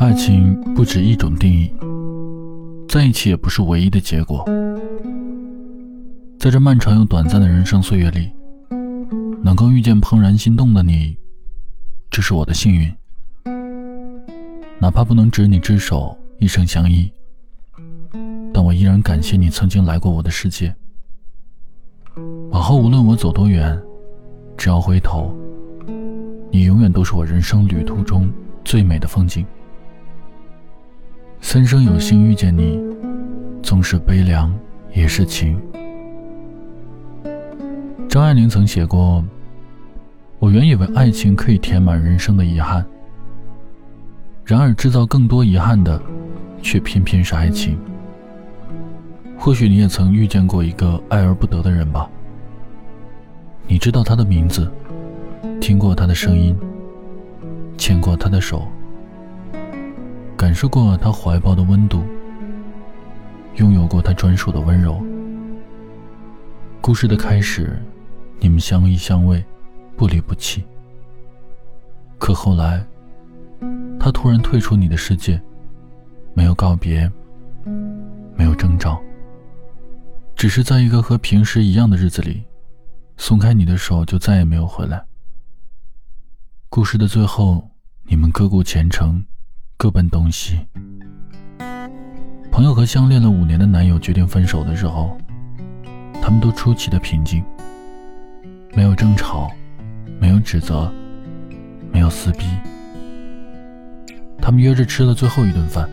[0.00, 1.70] 爱情不止一种定义，
[2.88, 4.42] 在一起也不是唯一的结果。
[6.38, 8.30] 在这漫长又短暂的人生岁月里，
[9.42, 11.14] 能够遇见怦然心动的你，
[12.10, 12.90] 这是我的幸运。
[14.78, 17.12] 哪怕不能执你之手，一生相依，
[18.54, 20.74] 但我依然感谢你曾经来过我的世界。
[22.52, 23.78] 往后无论我走多远，
[24.56, 25.36] 只要回头，
[26.50, 28.32] 你永远都是我人生旅途中
[28.64, 29.44] 最美的风景。
[31.40, 32.78] 三生有幸遇见你，
[33.62, 34.54] 纵使悲凉
[34.94, 35.60] 也是情。
[38.08, 39.24] 张爱玲曾写过
[40.38, 42.84] ：“我原以为爱情可以填满人生的遗憾，
[44.44, 46.00] 然而制造更多遗憾的，
[46.62, 47.76] 却偏偏是爱情。”
[49.36, 52.08] 或许你也曾遇见过一个爱而不得的人吧？
[53.66, 54.70] 你知道他的名字，
[55.60, 56.56] 听过他的声音，
[57.76, 58.68] 牵过他的手。
[60.40, 62.02] 感受过他怀抱的温度，
[63.56, 64.98] 拥有过他专属的温柔。
[66.80, 67.78] 故事的开始，
[68.38, 69.44] 你们相依相偎，
[69.98, 70.64] 不离不弃。
[72.18, 72.82] 可后来，
[73.98, 75.38] 他突然退出你的世界，
[76.32, 77.06] 没有告别，
[78.34, 78.98] 没有征兆，
[80.34, 82.42] 只是在一个和平时一样的日子里，
[83.18, 85.04] 松开你的手，就再也没有回来。
[86.70, 87.68] 故事的最后，
[88.04, 89.22] 你们各顾前程。
[89.80, 90.60] 各奔东西。
[92.52, 95.16] 朋友和相恋了五年的男友决定分手的时候，
[96.20, 97.42] 他们都出奇的平静，
[98.74, 99.50] 没有争吵，
[100.20, 100.92] 没有指责，
[101.90, 102.44] 没有撕逼。
[104.36, 105.88] 他们约着吃了最后一顿饭，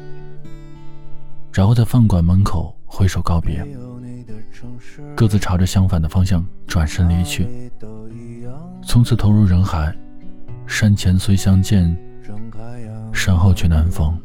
[1.54, 3.66] 然后在饭馆门口挥手告别，
[5.16, 7.72] 各自朝着相反的方向转身离去，
[8.84, 9.96] 从此投入人海。
[10.66, 11.98] 山前虽相见。
[13.28, 14.18] 山后去南方，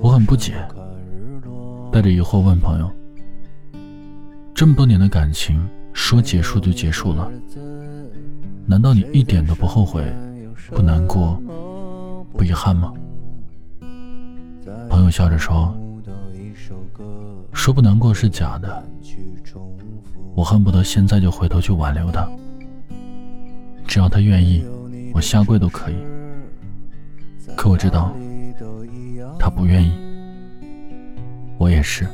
[0.00, 0.54] 我很不解，
[1.92, 2.90] 带着疑惑问朋友
[4.56, 5.60] ：“这么多年的感情，
[5.92, 7.30] 说结束就结束了，
[8.64, 10.02] 难道你一点都不后悔、
[10.70, 11.38] 不难过、
[12.32, 12.90] 不遗憾吗？”
[14.88, 15.76] 朋友笑着说
[17.52, 18.82] ：“说不难过是假的，
[20.34, 22.26] 我恨不得现在就回头去挽留他，
[23.86, 24.64] 只要他愿意，
[25.12, 25.96] 我下跪都可以。”
[27.56, 28.14] 可我知道，
[29.38, 29.92] 他不愿意，
[31.58, 32.06] 我也是。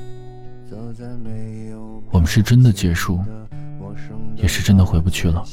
[2.11, 3.21] 我们是真的结束，
[4.37, 5.45] 也是真的回不去了。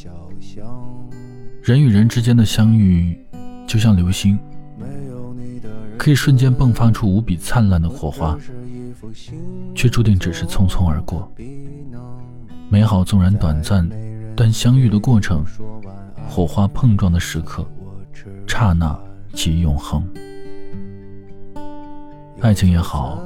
[1.62, 3.18] 人与人之间的相遇，
[3.68, 4.38] 就像流星，
[5.98, 8.38] 可以瞬间迸发出无比灿烂的火花，
[9.74, 11.32] 却注定只是匆匆而过。
[12.70, 13.88] 美好纵然短暂，
[14.36, 15.44] 但相遇的过程，
[16.28, 17.68] 火花碰撞的时刻，
[18.48, 18.98] 刹那。
[19.36, 20.02] 及永恒，
[22.40, 23.20] 爱情也好，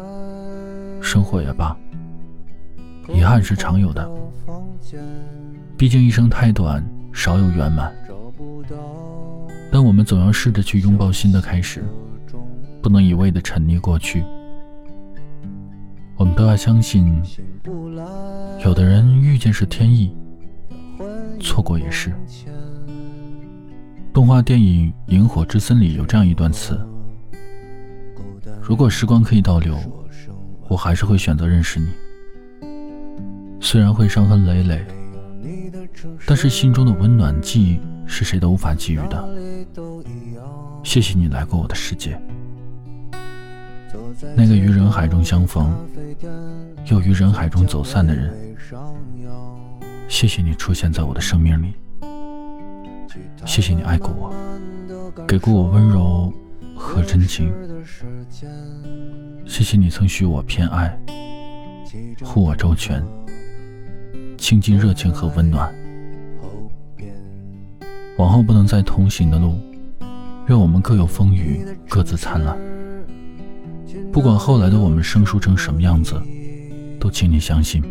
[1.01, 1.77] 生活也罢，
[3.07, 4.09] 遗憾是常有的。
[5.77, 6.83] 毕竟一生太短，
[7.13, 7.93] 少有圆满。
[9.71, 11.83] 但我们总要试着去拥抱新的开始，
[12.81, 14.25] 不能一味的沉溺过去。
[16.17, 17.21] 我们都要相信，
[18.65, 20.13] 有的人遇见是天意，
[21.39, 22.11] 错过也是。
[24.11, 26.79] 动画电影《萤火之森》里有这样一段词
[28.61, 29.77] ：“如果时光可以倒流，
[30.67, 31.87] 我还是会选择认识你。
[33.61, 34.85] 虽然会伤痕累累，
[36.25, 39.29] 但是心中的温暖记忆是谁都无法给予的。
[40.83, 42.19] 谢谢你来过我的世界，
[44.35, 45.71] 那个于人海中相逢，
[46.85, 48.33] 又于人海中走散的人。
[50.07, 51.73] 谢谢你出现在我的生命里。”
[53.45, 54.33] 谢谢你爱过我，
[55.27, 56.31] 给过我温柔
[56.75, 57.51] 和真情。
[59.45, 60.95] 谢谢你曾许我偏爱，
[62.23, 63.03] 护我周全，
[64.37, 65.73] 倾尽热情和温暖。
[68.17, 69.57] 往后不能再同行的路，
[70.47, 72.57] 愿我们各有风雨，各自灿烂。
[74.11, 76.21] 不管后来的我们生疏成什么样子，
[76.99, 77.83] 都请你相信，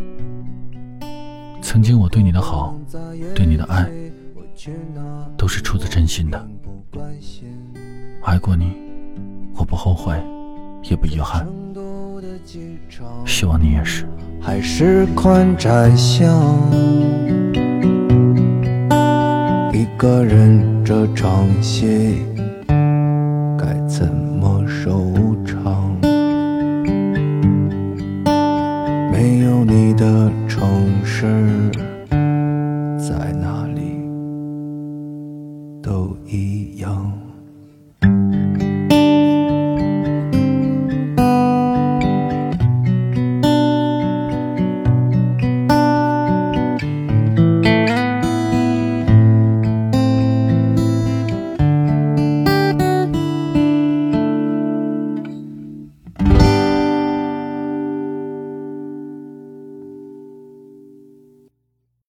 [1.60, 2.78] 曾经我对你的好，
[3.34, 3.90] 对你的爱。
[5.36, 6.48] 都是出自真心的，
[8.22, 8.76] 爱过你，
[9.54, 10.14] 我不后悔，
[10.82, 11.46] 也不遗憾。
[13.26, 14.06] 希望你也是。
[14.40, 16.26] 还是宽窄巷，
[19.72, 22.22] 一个人这场戏
[23.58, 25.12] 该怎么收
[25.44, 25.92] 场？
[29.12, 31.68] 没有你的城市。
[36.30, 36.67] 都一样。